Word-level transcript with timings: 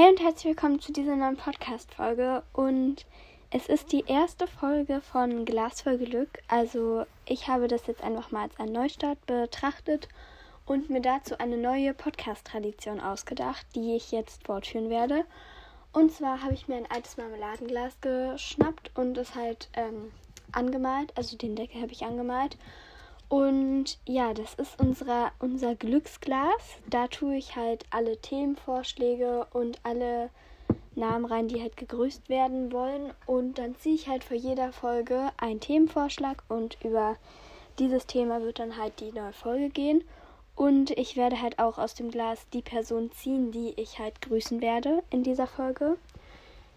Hey 0.00 0.10
und 0.10 0.22
herzlich 0.22 0.54
willkommen 0.54 0.78
zu 0.78 0.92
dieser 0.92 1.16
neuen 1.16 1.36
Podcast-Folge. 1.36 2.44
Und 2.52 3.04
es 3.50 3.66
ist 3.66 3.90
die 3.90 4.04
erste 4.06 4.46
Folge 4.46 5.00
von 5.00 5.44
Glas 5.44 5.80
voll 5.80 5.98
Glück. 5.98 6.38
Also, 6.46 7.04
ich 7.26 7.48
habe 7.48 7.66
das 7.66 7.88
jetzt 7.88 8.04
einfach 8.04 8.30
mal 8.30 8.42
als 8.42 8.60
einen 8.60 8.74
Neustart 8.74 9.18
betrachtet 9.26 10.06
und 10.66 10.88
mir 10.88 11.00
dazu 11.00 11.40
eine 11.40 11.56
neue 11.56 11.94
Podcast-Tradition 11.94 13.00
ausgedacht, 13.00 13.66
die 13.74 13.96
ich 13.96 14.12
jetzt 14.12 14.44
fortführen 14.44 14.88
werde. 14.88 15.24
Und 15.92 16.12
zwar 16.12 16.44
habe 16.44 16.54
ich 16.54 16.68
mir 16.68 16.76
ein 16.76 16.90
altes 16.92 17.16
Marmeladenglas 17.16 18.00
geschnappt 18.00 18.92
und 18.94 19.18
es 19.18 19.34
halt 19.34 19.68
ähm, 19.74 20.12
angemalt. 20.52 21.12
Also, 21.16 21.36
den 21.36 21.56
Deckel 21.56 21.82
habe 21.82 21.90
ich 21.90 22.04
angemalt. 22.04 22.56
Und 23.28 23.98
ja, 24.06 24.32
das 24.32 24.54
ist 24.54 24.80
unsere, 24.80 25.30
unser 25.38 25.74
Glücksglas. 25.74 26.78
Da 26.88 27.08
tue 27.08 27.36
ich 27.36 27.56
halt 27.56 27.84
alle 27.90 28.16
Themenvorschläge 28.16 29.46
und 29.52 29.78
alle 29.82 30.30
Namen 30.94 31.26
rein, 31.26 31.48
die 31.48 31.60
halt 31.60 31.76
gegrüßt 31.76 32.28
werden 32.28 32.72
wollen. 32.72 33.12
Und 33.26 33.58
dann 33.58 33.76
ziehe 33.76 33.94
ich 33.94 34.08
halt 34.08 34.24
vor 34.24 34.36
jeder 34.36 34.72
Folge 34.72 35.30
einen 35.36 35.60
Themenvorschlag 35.60 36.42
und 36.48 36.78
über 36.82 37.16
dieses 37.78 38.06
Thema 38.06 38.42
wird 38.42 38.58
dann 38.58 38.76
halt 38.76 38.98
die 39.00 39.12
neue 39.12 39.32
Folge 39.32 39.68
gehen. 39.68 40.04
Und 40.56 40.90
ich 40.90 41.16
werde 41.16 41.40
halt 41.40 41.58
auch 41.60 41.78
aus 41.78 41.94
dem 41.94 42.10
Glas 42.10 42.48
die 42.52 42.62
Person 42.62 43.12
ziehen, 43.12 43.52
die 43.52 43.74
ich 43.76 43.98
halt 44.00 44.20
grüßen 44.22 44.60
werde 44.60 45.02
in 45.10 45.22
dieser 45.22 45.46
Folge. 45.46 45.96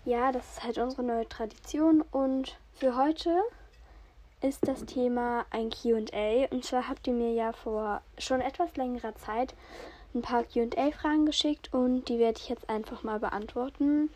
Ja, 0.05 0.31
das 0.31 0.51
ist 0.51 0.63
halt 0.63 0.77
unsere 0.77 1.03
neue 1.03 1.27
Tradition. 1.27 2.03
Und 2.11 2.57
für 2.73 2.95
heute 2.95 3.41
ist 4.41 4.67
das 4.67 4.85
Thema 4.85 5.45
ein 5.51 5.69
QA. 5.69 6.47
Und 6.51 6.65
zwar 6.65 6.87
habt 6.87 7.07
ihr 7.07 7.13
mir 7.13 7.33
ja 7.33 7.51
vor 7.51 8.01
schon 8.17 8.41
etwas 8.41 8.75
längerer 8.75 9.15
Zeit 9.15 9.53
ein 10.13 10.21
paar 10.21 10.43
QA-Fragen 10.43 11.25
geschickt 11.25 11.73
und 11.73 12.09
die 12.09 12.19
werde 12.19 12.39
ich 12.39 12.49
jetzt 12.49 12.69
einfach 12.69 13.03
mal 13.03 13.19
beantworten. 13.19 14.09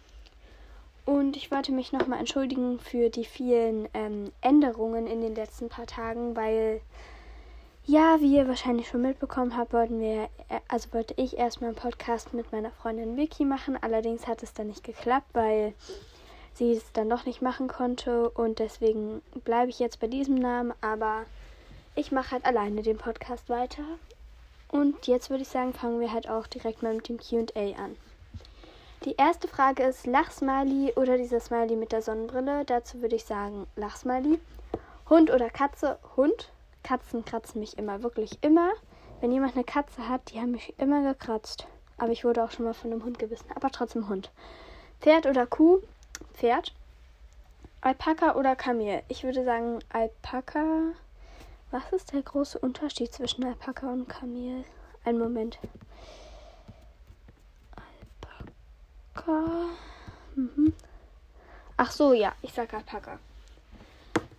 Und 1.05 1.37
ich 1.37 1.51
wollte 1.51 1.71
mich 1.71 1.91
nochmal 1.91 2.19
entschuldigen 2.19 2.79
für 2.79 3.09
die 3.09 3.25
vielen 3.25 3.87
ähm, 3.93 4.31
Änderungen 4.41 5.05
in 5.05 5.21
den 5.21 5.35
letzten 5.35 5.69
paar 5.69 5.85
Tagen, 5.85 6.35
weil 6.35 6.81
ja, 7.85 8.19
wie 8.19 8.35
ihr 8.35 8.47
wahrscheinlich 8.47 8.87
schon 8.87 9.03
mitbekommen 9.03 9.55
habt, 9.55 9.71
wollten 9.71 9.99
wir, 9.99 10.23
äh, 10.49 10.59
also 10.67 10.91
wollte 10.93 11.13
ich 11.17 11.37
erstmal 11.37 11.69
einen 11.69 11.77
Podcast 11.77 12.33
mit 12.33 12.51
meiner 12.51 12.71
Freundin 12.71 13.15
Vicky 13.15 13.45
machen. 13.45 13.77
Allerdings 13.79 14.25
hat 14.25 14.41
es 14.41 14.53
dann 14.53 14.67
nicht 14.67 14.83
geklappt, 14.83 15.27
weil 15.33 15.75
sie 16.55 16.71
es 16.73 16.91
dann 16.93 17.09
doch 17.09 17.25
nicht 17.25 17.41
machen 17.41 17.67
konnte 17.67 18.29
und 18.29 18.59
deswegen 18.59 19.21
bleibe 19.43 19.69
ich 19.69 19.79
jetzt 19.79 19.99
bei 19.99 20.07
diesem 20.07 20.35
Namen, 20.35 20.73
aber 20.81 21.25
ich 21.95 22.11
mache 22.11 22.31
halt 22.31 22.45
alleine 22.45 22.81
den 22.81 22.97
Podcast 22.97 23.49
weiter. 23.49 23.83
Und 24.69 25.07
jetzt 25.07 25.29
würde 25.29 25.43
ich 25.43 25.49
sagen, 25.49 25.73
fangen 25.73 25.99
wir 25.99 26.11
halt 26.11 26.29
auch 26.29 26.47
direkt 26.47 26.83
mal 26.83 26.93
mit 26.93 27.07
dem 27.07 27.17
QA 27.17 27.75
an. 27.77 27.95
Die 29.05 29.15
erste 29.17 29.47
Frage 29.47 29.83
ist 29.83 30.07
Lachsmiley 30.07 30.93
oder 30.95 31.17
dieser 31.17 31.39
Smiley 31.39 31.75
mit 31.75 31.91
der 31.91 32.01
Sonnenbrille. 32.01 32.65
Dazu 32.65 33.01
würde 33.01 33.15
ich 33.15 33.25
sagen 33.25 33.67
Lachsmiley. 33.75 34.39
Hund 35.09 35.31
oder 35.31 35.49
Katze? 35.49 35.99
Hund. 36.17 36.51
Katzen 36.83 37.23
kratzen 37.23 37.59
mich 37.59 37.77
immer, 37.77 38.01
wirklich 38.01 38.39
immer. 38.41 38.71
Wenn 39.21 39.31
jemand 39.31 39.55
eine 39.55 39.63
Katze 39.63 40.09
hat, 40.09 40.31
die 40.31 40.39
haben 40.39 40.51
mich 40.51 40.73
immer 40.77 41.03
gekratzt. 41.03 41.67
Aber 41.97 42.11
ich 42.11 42.25
wurde 42.25 42.43
auch 42.43 42.51
schon 42.51 42.65
mal 42.65 42.73
von 42.73 42.91
einem 42.91 43.03
Hund 43.03 43.19
gebissen, 43.19 43.45
aber 43.55 43.69
trotzdem 43.69 44.09
Hund. 44.09 44.31
Pferd 45.01 45.25
oder 45.25 45.45
Kuh? 45.45 45.81
Pferd. 46.33 46.73
Alpaka 47.81 48.35
oder 48.35 48.55
Kamel? 48.55 49.03
Ich 49.07 49.23
würde 49.23 49.43
sagen 49.43 49.79
Alpaka. 49.89 50.93
Was 51.71 51.91
ist 51.91 52.13
der 52.13 52.21
große 52.21 52.57
Unterschied 52.59 53.13
zwischen 53.13 53.43
Alpaka 53.43 53.91
und 53.91 54.07
Kamel? 54.07 54.63
Ein 55.03 55.17
Moment. 55.19 55.59
Alpaka. 59.13 59.69
Mhm. 60.35 60.73
Ach 61.77 61.91
so, 61.91 62.13
ja, 62.13 62.33
ich 62.41 62.53
sag 62.53 62.73
Alpaka. 62.73 63.19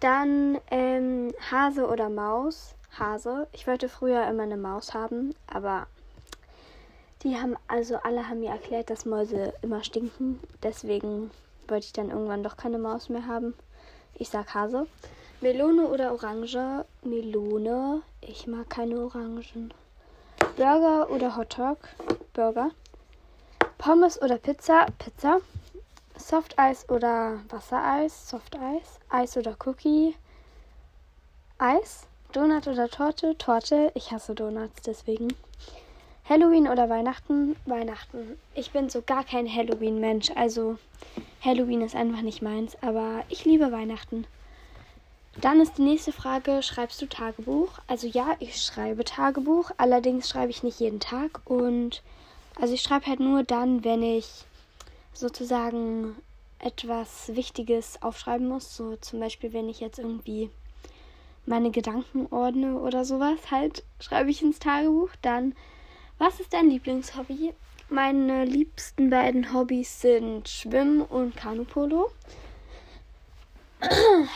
Dann 0.01 0.59
ähm, 0.71 1.33
Hase 1.51 1.87
oder 1.87 2.09
Maus. 2.09 2.75
Hase. 2.99 3.47
Ich 3.53 3.67
wollte 3.67 3.89
früher 3.89 4.27
immer 4.27 4.45
eine 4.45 4.57
Maus 4.57 4.95
haben, 4.95 5.35
aber 5.47 5.87
die 7.23 7.37
haben, 7.37 7.57
also 7.69 7.97
alle 7.97 8.29
haben 8.29 8.41
mir 8.41 8.51
erklärt, 8.51 8.91
dass 8.91 9.05
Mäuse 9.05 9.53
immer 9.63 9.85
stinken. 9.85 10.41
Deswegen 10.63 11.31
wollte 11.71 11.87
ich 11.87 11.93
dann 11.93 12.11
irgendwann 12.11 12.43
doch 12.43 12.57
keine 12.57 12.79
Maus 12.79 13.09
mehr 13.09 13.27
haben. 13.27 13.55
Ich 14.15 14.29
sag 14.29 14.55
Hase. 14.55 14.87
Melone 15.41 15.87
oder 15.89 16.13
Orange? 16.13 16.85
Melone. 17.03 18.03
Ich 18.21 18.47
mag 18.47 18.71
keine 18.71 18.99
Orangen. 19.01 19.73
Burger 20.57 21.11
oder 21.11 21.37
Hotdog? 21.37 21.79
Burger. 22.33 22.71
Pommes 23.79 24.21
oder 24.23 24.39
Pizza? 24.39 24.87
Pizza. 24.99 25.41
Softeis 26.17 26.89
oder 26.89 27.41
Wassereis? 27.51 28.31
Softeis. 28.31 28.99
Eis 29.11 29.37
oder 29.37 29.55
Cookie? 29.65 30.17
Eis. 31.59 32.07
Donut 32.33 32.67
oder 32.67 32.89
Torte? 32.89 33.37
Torte. 33.37 33.93
Ich 33.95 34.13
hasse 34.13 34.35
Donuts, 34.35 34.83
deswegen. 34.83 35.29
Halloween 36.29 36.69
oder 36.69 36.89
Weihnachten? 36.89 37.55
Weihnachten. 37.67 38.39
Ich 38.55 38.73
bin 38.73 38.89
so 38.89 39.03
gar 39.03 39.25
kein 39.25 39.47
Halloween-Mensch. 39.47 40.33
Also 40.35 40.79
Halloween 41.41 41.83
ist 41.83 41.95
einfach 41.95 42.23
nicht 42.23 42.43
meins, 42.43 42.77
aber 42.83 43.25
ich 43.29 43.45
liebe 43.45 43.71
Weihnachten. 43.73 44.27
Dann 45.41 45.61
ist 45.61 45.77
die 45.77 45.83
nächste 45.83 46.13
Frage, 46.13 46.63
schreibst 46.63 47.01
du 47.03 47.07
Tagebuch? 47.07 47.79
Also 47.87 48.07
ja, 48.07 48.37
ich 48.39 48.61
schreibe 48.63 49.05
Tagebuch, 49.05 49.71
allerdings 49.77 50.29
schreibe 50.29 50.51
ich 50.51 50.63
nicht 50.63 50.81
jeden 50.81 51.01
Tag 51.01 51.41
und 51.45 52.03
also 52.59 52.73
ich 52.73 52.81
schreibe 52.81 53.07
halt 53.07 53.21
nur 53.21 53.43
dann, 53.43 53.85
wenn 53.85 54.03
ich 54.03 54.45
sozusagen 55.13 56.17
etwas 56.59 57.35
Wichtiges 57.35 58.01
aufschreiben 58.03 58.49
muss, 58.49 58.77
so 58.77 58.97
zum 58.97 59.21
Beispiel 59.21 59.53
wenn 59.53 59.69
ich 59.69 59.81
jetzt 59.81 59.99
irgendwie 59.99 60.51
meine 61.45 61.71
Gedanken 61.71 62.27
ordne 62.31 62.79
oder 62.79 63.05
sowas, 63.05 63.39
halt 63.51 63.85
schreibe 64.01 64.31
ich 64.31 64.43
ins 64.43 64.59
Tagebuch. 64.59 65.11
Dann, 65.23 65.55
was 66.19 66.41
ist 66.41 66.53
dein 66.53 66.71
Lieblingshobby? 66.71 67.53
Meine 67.89 68.45
liebsten 68.45 69.11
beiden 69.11 69.55
Hobbys 69.55 70.01
sind 70.01 70.49
Schwimmen 70.49 71.03
und 71.03 71.37
Kanupolo. 71.37 72.11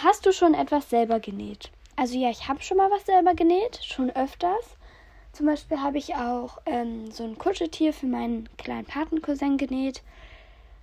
Hast 0.05 0.25
du 0.25 0.33
schon 0.33 0.55
etwas 0.55 0.89
selber 0.89 1.19
genäht? 1.19 1.73
Also 1.97 2.17
ja, 2.17 2.31
ich 2.31 2.47
habe 2.47 2.63
schon 2.63 2.77
mal 2.77 2.93
was 2.93 3.07
selber 3.07 3.35
genäht, 3.35 3.81
schon 3.83 4.11
öfters. 4.11 4.77
Zum 5.33 5.47
Beispiel 5.47 5.81
habe 5.81 5.99
ich 5.99 6.15
auch 6.15 6.59
ähm, 6.65 7.11
so 7.11 7.25
ein 7.25 7.39
Kuscheltier 7.39 7.93
für 7.93 8.07
meinen 8.07 8.49
kleinen 8.57 8.87
Patencousin 8.87 9.59
genäht. 9.59 10.03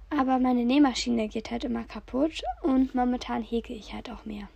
Aber 0.10 0.38
meine 0.38 0.66
Nähmaschine 0.66 1.30
geht 1.30 1.52
halt 1.52 1.64
immer 1.64 1.86
kaputt 1.86 2.42
und 2.64 2.94
momentan 2.94 3.44
hege 3.44 3.74
ich 3.74 3.94
halt 3.94 4.10
auch 4.10 4.26
mehr. 4.26 4.50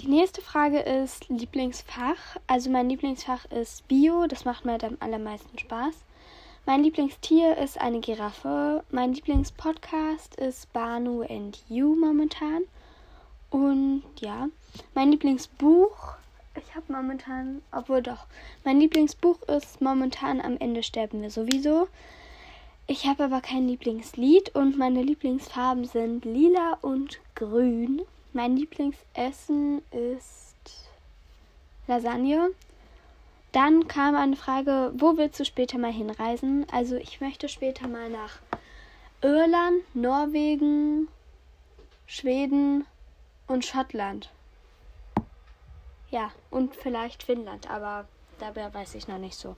Die 0.00 0.08
nächste 0.08 0.42
Frage 0.42 0.80
ist 0.80 1.28
Lieblingsfach. 1.28 2.38
Also 2.48 2.70
mein 2.70 2.88
Lieblingsfach 2.88 3.44
ist 3.52 3.86
Bio, 3.86 4.26
das 4.26 4.44
macht 4.44 4.64
mir 4.64 4.72
halt 4.72 4.84
am 4.84 4.96
allermeisten 4.98 5.56
Spaß. 5.58 5.94
Mein 6.70 6.84
Lieblingstier 6.84 7.56
ist 7.58 7.80
eine 7.80 7.98
Giraffe. 7.98 8.84
Mein 8.92 9.12
Lieblingspodcast 9.12 10.36
ist 10.36 10.72
Banu 10.72 11.22
and 11.22 11.60
You 11.68 11.96
momentan. 11.96 12.62
Und 13.50 14.04
ja, 14.20 14.48
mein 14.94 15.10
Lieblingsbuch, 15.10 16.14
ich 16.54 16.76
habe 16.76 16.92
momentan, 16.92 17.60
obwohl 17.72 18.02
doch, 18.02 18.24
mein 18.62 18.78
Lieblingsbuch 18.78 19.42
ist 19.48 19.80
momentan 19.80 20.40
Am 20.40 20.58
Ende 20.58 20.84
sterben 20.84 21.22
wir 21.22 21.32
sowieso. 21.32 21.88
Ich 22.86 23.04
habe 23.08 23.24
aber 23.24 23.40
kein 23.40 23.66
Lieblingslied 23.66 24.54
und 24.54 24.78
meine 24.78 25.02
Lieblingsfarben 25.02 25.86
sind 25.86 26.24
lila 26.24 26.78
und 26.82 27.18
grün. 27.34 28.02
Mein 28.32 28.56
Lieblingsessen 28.56 29.82
ist 29.90 30.54
Lasagne. 31.88 32.52
Dann 33.52 33.88
kam 33.88 34.14
eine 34.14 34.36
Frage, 34.36 34.92
wo 34.94 35.16
willst 35.16 35.40
du 35.40 35.44
später 35.44 35.78
mal 35.78 35.92
hinreisen? 35.92 36.66
Also 36.70 36.96
ich 36.96 37.20
möchte 37.20 37.48
später 37.48 37.88
mal 37.88 38.08
nach 38.08 38.38
Irland, 39.22 39.82
Norwegen, 39.94 41.08
Schweden 42.06 42.86
und 43.48 43.64
Schottland. 43.64 44.30
Ja, 46.10 46.30
und 46.50 46.74
vielleicht 46.74 47.22
Finnland, 47.22 47.70
aber 47.70 48.06
dabei 48.38 48.72
weiß 48.72 48.94
ich 48.94 49.08
noch 49.08 49.18
nicht 49.18 49.36
so. 49.36 49.56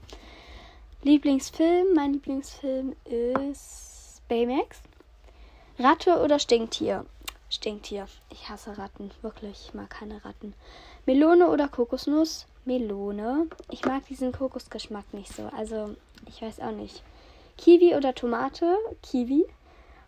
Lieblingsfilm, 1.03 1.93
mein 1.93 2.13
Lieblingsfilm 2.13 2.95
ist 3.05 4.21
Baymax. 4.27 4.81
Ratte 5.77 6.19
oder 6.21 6.39
Stinktier? 6.39 7.05
Stinktier. 7.49 8.07
Ich 8.31 8.49
hasse 8.49 8.77
Ratten, 8.77 9.11
wirklich. 9.21 9.67
Ich 9.67 9.73
mag 9.73 9.89
keine 9.89 10.23
Ratten. 10.25 10.53
Melone 11.05 11.49
oder 11.49 11.67
Kokosnuss? 11.67 12.47
Melone. 12.65 13.47
Ich 13.69 13.85
mag 13.85 14.05
diesen 14.05 14.31
Kokosgeschmack 14.31 15.13
nicht 15.13 15.33
so. 15.33 15.49
Also, 15.55 15.95
ich 16.27 16.41
weiß 16.41 16.59
auch 16.59 16.71
nicht. 16.71 17.03
Kiwi 17.57 17.95
oder 17.95 18.13
Tomate? 18.15 18.77
Kiwi. 19.01 19.45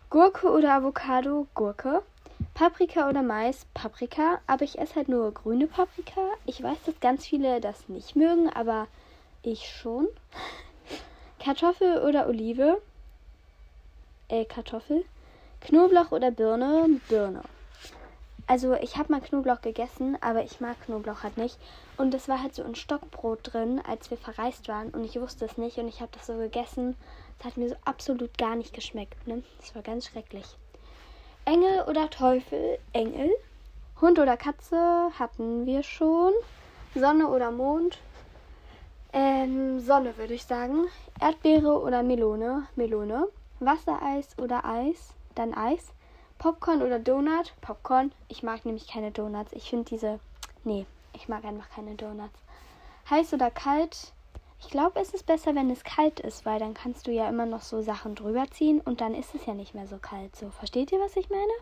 Gurke 0.10 0.50
oder 0.52 0.74
Avocado? 0.74 1.48
Gurke. 1.54 2.02
Paprika 2.54 3.10
oder 3.10 3.22
Mais? 3.22 3.66
Paprika. 3.74 4.40
Aber 4.48 4.64
ich 4.64 4.80
esse 4.80 4.96
halt 4.96 5.10
nur 5.10 5.32
grüne 5.34 5.68
Paprika. 5.68 6.22
Ich 6.46 6.62
weiß, 6.62 6.78
dass 6.86 7.00
ganz 7.00 7.26
viele 7.26 7.60
das 7.62 7.90
nicht 7.90 8.16
mögen, 8.16 8.50
aber 8.50 8.88
ich 9.44 9.70
schon. 9.70 10.08
Kartoffel 11.40 12.00
oder 12.00 12.28
Olive? 12.28 12.82
äh, 14.30 14.46
Kartoffel. 14.46 15.06
Knoblauch 15.62 16.12
oder 16.12 16.32
Birne? 16.32 17.00
Birne. 17.10 17.42
Also 18.48 18.74
ich 18.76 18.98
habe 18.98 19.12
mal 19.12 19.22
Knoblauch 19.22 19.62
gegessen, 19.62 20.18
aber 20.22 20.44
ich 20.44 20.62
mag 20.62 20.80
Knoblauch 20.86 21.24
halt 21.24 21.38
nicht. 21.38 21.58
Und 21.98 22.14
es 22.14 22.28
war 22.28 22.42
halt 22.42 22.54
so 22.54 22.64
ein 22.64 22.76
Stockbrot 22.76 23.40
drin, 23.42 23.82
als 23.88 24.12
wir 24.12 24.18
verreist 24.18 24.68
waren. 24.68 24.90
Und 24.92 25.04
ich 25.04 25.20
wusste 25.20 25.46
es 25.46 25.58
nicht 25.58 25.78
und 25.78 25.88
ich 25.88 26.02
habe 26.02 26.12
das 26.14 26.28
so 26.28 26.38
gegessen. 26.38 26.96
Es 27.40 27.46
hat 27.46 27.58
mir 27.58 27.70
so 27.70 27.76
absolut 27.86 28.38
gar 28.38 28.56
nicht 28.56 28.74
geschmeckt. 28.74 29.28
Ne? 29.28 29.44
Das 29.60 29.74
war 29.74 29.82
ganz 29.82 30.06
schrecklich. 30.06 30.46
Engel 31.46 31.84
oder 31.88 32.10
Teufel? 32.10 32.78
Engel. 32.94 33.32
Hund 34.00 34.20
oder 34.20 34.38
Katze 34.38 35.10
hatten 35.18 35.66
wir 35.66 35.82
schon. 35.82 36.34
Sonne 36.94 37.28
oder 37.30 37.50
Mond? 37.50 37.98
Ähm, 39.12 39.80
Sonne 39.80 40.18
würde 40.18 40.34
ich 40.34 40.44
sagen. 40.44 40.86
Erdbeere 41.20 41.82
oder 41.82 42.04
Melone? 42.04 42.68
Melone. 42.76 43.28
Wassereis 43.60 44.38
oder 44.38 44.66
Eis? 44.66 45.14
Dann 45.34 45.54
Eis. 45.54 45.95
Popcorn 46.38 46.82
oder 46.82 47.00
Donut? 47.00 47.54
Popcorn. 47.62 48.12
Ich 48.28 48.44
mag 48.44 48.66
nämlich 48.66 48.88
keine 48.88 49.12
Donuts. 49.12 49.54
Ich 49.54 49.70
finde 49.70 49.86
diese. 49.86 50.20
Nee, 50.64 50.86
ich 51.14 51.28
mag 51.28 51.44
einfach 51.44 51.70
keine 51.70 51.96
Donuts. 51.96 52.40
Heiß 53.10 53.34
oder 53.34 53.52
kalt? 53.52 54.14
Ich 54.60 54.70
glaube, 54.70 55.00
es 55.00 55.14
ist 55.14 55.26
besser, 55.26 55.54
wenn 55.54 55.70
es 55.70 55.84
kalt 55.84 56.20
ist, 56.20 56.46
weil 56.46 56.60
dann 56.60 56.74
kannst 56.74 57.08
du 57.08 57.12
ja 57.12 57.30
immer 57.30 57.46
noch 57.46 57.62
so 57.62 57.82
Sachen 57.82 58.16
drüber 58.16 58.46
ziehen 58.50 58.82
und 58.82 59.02
dann 59.02 59.14
ist 59.14 59.36
es 59.36 59.46
ja 59.46 59.54
nicht 59.54 59.76
mehr 59.76 59.88
so 59.88 59.98
kalt. 59.98 60.36
So, 60.36 60.50
versteht 60.50 60.92
ihr, 60.92 61.00
was 61.00 61.16
ich 61.16 61.30
meine? 61.30 61.54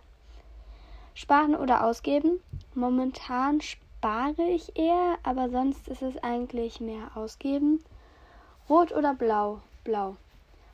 Sparen 1.14 1.56
oder 1.56 1.86
ausgeben? 1.86 2.42
Momentan 2.74 3.62
spare 3.62 4.44
ich 4.44 4.78
eher, 4.78 5.18
aber 5.24 5.50
sonst 5.50 5.88
ist 5.88 6.02
es 6.02 6.18
eigentlich 6.24 6.80
mehr 6.80 7.12
ausgeben. 7.16 7.84
Rot 8.70 8.92
oder 8.92 9.14
blau? 9.14 9.60
Blau. 9.84 10.16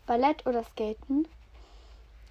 Ballett 0.05 0.45
oder 0.45 0.63
Skaten? 0.63 1.27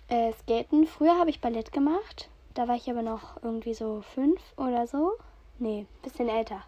Äh, 0.08 0.32
Skaten. 0.32 0.86
Früher 0.86 1.18
habe 1.18 1.28
ich 1.28 1.42
Ballett 1.42 1.70
gemacht. 1.70 2.30
Da 2.54 2.66
war 2.66 2.76
ich 2.76 2.90
aber 2.90 3.02
noch 3.02 3.42
irgendwie 3.42 3.74
so 3.74 4.00
fünf 4.00 4.40
oder 4.56 4.86
so. 4.86 5.12
Nee, 5.58 5.86
bisschen 6.02 6.30
älter. 6.30 6.62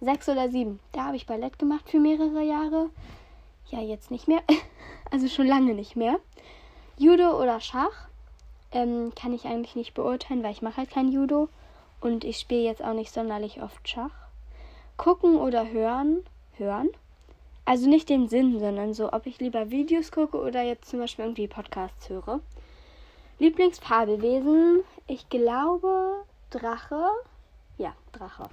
Sechs 0.00 0.28
oder 0.28 0.48
sieben. 0.48 0.80
Da 0.90 1.04
habe 1.04 1.16
ich 1.16 1.26
Ballett 1.26 1.58
gemacht 1.58 1.88
für 1.88 2.00
mehrere 2.00 2.42
Jahre. 2.42 2.90
Ja, 3.70 3.80
jetzt 3.80 4.10
nicht 4.10 4.26
mehr. 4.26 4.42
also 5.12 5.28
schon 5.28 5.46
lange 5.46 5.72
nicht 5.74 5.94
mehr. 5.94 6.18
Judo 6.98 7.40
oder 7.40 7.60
Schach? 7.60 8.08
Ähm, 8.72 9.12
kann 9.14 9.32
ich 9.32 9.44
eigentlich 9.44 9.76
nicht 9.76 9.94
beurteilen, 9.94 10.42
weil 10.42 10.52
ich 10.52 10.62
mache 10.62 10.78
halt 10.78 10.90
kein 10.90 11.12
Judo. 11.12 11.48
Und 12.00 12.24
ich 12.24 12.38
spiele 12.38 12.64
jetzt 12.64 12.82
auch 12.82 12.92
nicht 12.92 13.12
sonderlich 13.12 13.62
oft 13.62 13.88
Schach. 13.88 14.12
Gucken 14.96 15.36
oder 15.36 15.68
hören? 15.70 16.24
Hören? 16.58 16.90
Also 17.64 17.88
nicht 17.88 18.08
den 18.08 18.28
Sinn, 18.28 18.58
sondern 18.58 18.94
so, 18.94 19.12
ob 19.12 19.26
ich 19.26 19.38
lieber 19.38 19.70
Videos 19.70 20.10
gucke 20.10 20.38
oder 20.38 20.62
jetzt 20.62 20.90
zum 20.90 20.98
Beispiel 20.98 21.24
irgendwie 21.24 21.46
Podcasts 21.48 22.08
höre. 22.08 22.40
Lieblingsfabelwesen? 23.38 24.84
Ich 25.06 25.28
glaube 25.28 26.24
Drache. 26.50 27.08
Ja, 27.78 27.92
Drache. 28.12 28.48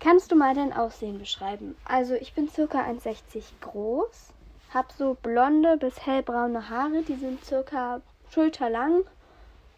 Kannst 0.00 0.30
du 0.30 0.36
mal 0.36 0.54
dein 0.54 0.74
Aussehen 0.74 1.18
beschreiben? 1.18 1.74
Also 1.86 2.14
ich 2.14 2.34
bin 2.34 2.50
circa 2.50 2.80
1,60 2.80 3.42
groß, 3.62 4.28
habe 4.74 4.88
so 4.98 5.16
blonde 5.22 5.78
bis 5.78 6.04
hellbraune 6.04 6.68
Haare, 6.68 7.02
die 7.02 7.16
sind 7.16 7.42
circa 7.42 8.02
schulterlang 8.28 9.04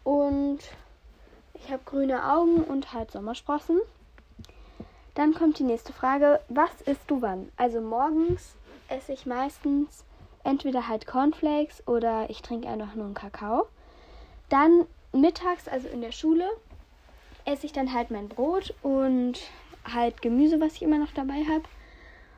und 0.03 0.59
ich 1.53 1.71
habe 1.71 1.81
grüne 1.85 2.29
Augen 2.29 2.63
und 2.63 2.91
halt 2.91 3.11
Sommersprossen. 3.11 3.79
Dann 5.15 5.33
kommt 5.33 5.59
die 5.59 5.63
nächste 5.63 5.93
Frage, 5.93 6.41
was 6.49 6.81
isst 6.81 7.09
du 7.09 7.21
wann? 7.21 7.51
Also 7.55 7.79
morgens 7.79 8.55
esse 8.89 9.13
ich 9.13 9.25
meistens 9.25 10.03
entweder 10.43 10.89
halt 10.89 11.07
Cornflakes 11.07 11.87
oder 11.87 12.29
ich 12.29 12.41
trinke 12.41 12.67
einfach 12.67 12.95
nur 12.95 13.05
einen 13.05 13.13
Kakao. 13.13 13.67
Dann 14.49 14.85
mittags, 15.11 15.67
also 15.67 15.87
in 15.87 16.01
der 16.01 16.11
Schule, 16.11 16.49
esse 17.45 17.65
ich 17.65 17.73
dann 17.73 17.93
halt 17.93 18.11
mein 18.11 18.29
Brot 18.29 18.73
und 18.81 19.39
halt 19.85 20.21
Gemüse, 20.21 20.59
was 20.59 20.73
ich 20.73 20.83
immer 20.83 20.99
noch 20.99 21.11
dabei 21.11 21.43
habe. 21.49 21.63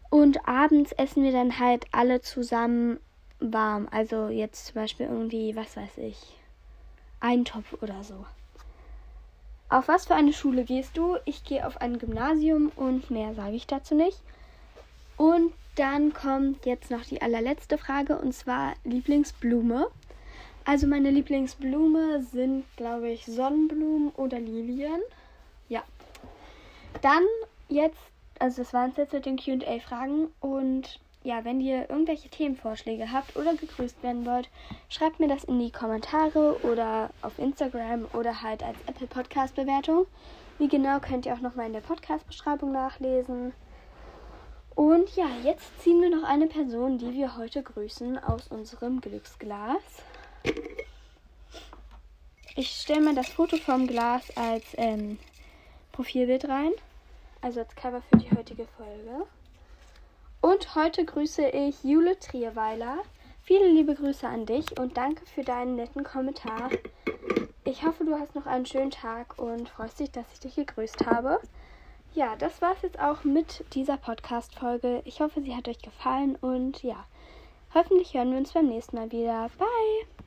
Und 0.10 0.48
abends 0.48 0.92
essen 0.94 1.24
wir 1.24 1.32
dann 1.32 1.60
halt 1.60 1.86
alle 1.92 2.22
zusammen 2.22 3.00
warm. 3.40 3.88
Also 3.92 4.28
jetzt 4.28 4.68
zum 4.68 4.76
Beispiel 4.76 5.08
irgendwie, 5.08 5.56
was 5.56 5.78
weiß 5.78 5.98
ich, 5.98 6.18
Eintopf 7.20 7.74
oder 7.82 8.04
so. 8.04 8.26
Auf 9.70 9.88
was 9.88 10.08
für 10.08 10.16
eine 10.16 10.34
Schule 10.34 10.64
gehst 10.64 10.98
du? 10.98 11.18
Ich 11.26 11.44
gehe 11.44 11.66
auf 11.66 11.80
ein 11.80 12.00
Gymnasium 12.00 12.72
und 12.76 13.12
mehr 13.12 13.36
sage 13.36 13.56
ich 13.56 13.68
dazu 13.68 13.94
nicht. 13.94 14.20
Und 15.16 15.54
dann 15.76 16.12
kommt 16.12 16.66
jetzt 16.66 16.90
noch 16.90 17.06
die 17.06 17.22
allerletzte 17.22 17.78
Frage 17.78 18.18
und 18.18 18.34
zwar 18.34 18.74
Lieblingsblume. 18.84 19.90
Also 20.66 20.88
meine 20.88 21.10
Lieblingsblume 21.10 22.22
sind, 22.24 22.66
glaube 22.78 23.10
ich, 23.10 23.26
Sonnenblumen 23.26 24.10
oder 24.12 24.40
Lilien. 24.40 25.02
Ja. 25.68 25.84
Dann 27.02 27.24
jetzt, 27.70 28.00
also 28.40 28.64
das 28.64 28.74
waren 28.74 28.92
es 28.92 28.98
jetzt 28.98 29.14
mit 29.14 29.26
den 29.26 29.38
QA-Fragen 29.38 30.28
und 30.40 31.00
ja, 31.24 31.44
wenn 31.44 31.60
ihr 31.60 31.90
irgendwelche 31.90 32.30
Themenvorschläge 32.30 33.12
habt 33.12 33.36
oder 33.36 33.54
gegrüßt 33.54 34.02
werden 34.04 34.26
wollt, 34.26 34.50
schreibt 34.88 35.20
mir 35.20 35.28
das 35.28 35.44
in 35.44 35.60
die 35.60 35.72
Kommentare 35.72 36.58
oder 36.64 37.10
auf 37.22 37.38
Instagram 37.38 38.08
oder 38.14 38.42
halt 38.42 38.64
als 38.64 38.78
Apple 38.88 39.08
Podcast 39.08 39.56
Bewertung. 39.56 40.08
Wie 40.60 40.68
genau 40.68 41.00
könnt 41.00 41.26
ihr 41.26 41.34
auch 41.34 41.42
nochmal 41.42 41.68
in 41.68 41.74
der 41.74 41.82
Podcast-Beschreibung 41.82 42.72
nachlesen. 42.72 43.54
Und 44.76 45.14
ja, 45.18 45.26
jetzt 45.44 45.82
ziehen 45.82 46.02
wir 46.02 46.10
noch 46.10 46.24
eine 46.24 46.48
Person, 46.48 46.98
die 46.98 47.14
wir 47.14 47.36
heute 47.36 47.64
grüßen, 47.64 48.18
aus 48.18 48.48
unserem 48.48 49.02
Glücksglas. 49.02 50.04
Ich 52.56 52.70
stelle 52.70 53.02
mir 53.02 53.16
das 53.16 53.30
Foto 53.30 53.58
vom 53.58 53.88
Glas 53.88 54.36
als 54.36 54.66
ähm, 54.78 55.18
Profilbild 55.94 56.50
rein, 56.50 56.72
also 57.42 57.62
als 57.62 57.74
Cover 57.76 58.02
für 58.02 58.18
die 58.18 58.32
heutige 58.32 58.68
Folge. 58.78 59.26
Und 60.42 60.76
heute 60.76 61.06
grüße 61.06 61.48
ich 61.50 61.84
Jule 61.84 62.20
Trierweiler. 62.20 62.98
Viele 63.44 63.68
liebe 63.68 63.96
Grüße 63.96 64.28
an 64.28 64.46
dich 64.46 64.80
und 64.80 64.98
danke 64.98 65.26
für 65.26 65.44
deinen 65.44 65.76
netten 65.76 66.04
Kommentar. 66.04 66.70
Ich 67.64 67.86
hoffe, 67.86 68.06
du 68.06 68.20
hast 68.20 68.36
noch 68.36 68.46
einen 68.46 68.66
schönen 68.66 68.92
Tag 68.92 69.38
und 69.38 69.70
freust 69.70 70.00
dich, 70.00 70.12
dass 70.12 70.26
ich 70.34 70.40
dich 70.40 70.56
gegrüßt 70.56 71.06
habe. 71.06 71.40
Ja, 72.14 72.36
das 72.36 72.62
war 72.62 72.74
es 72.74 72.82
jetzt 72.82 73.00
auch 73.00 73.24
mit 73.24 73.64
dieser 73.74 73.98
Podcast-Folge. 73.98 75.02
Ich 75.06 75.22
hoffe, 75.22 75.42
sie 75.42 75.56
hat 75.56 75.68
euch 75.68 75.82
gefallen 75.82 76.36
und 76.36 76.84
ja, 76.84 77.06
hoffentlich 77.74 78.14
hören 78.14 78.32
wir 78.32 78.40
uns 78.40 78.54
beim 78.54 78.68
nächsten 78.68 78.96
Mal 78.96 79.12
wieder. 79.12 79.50
Bye! 79.58 80.19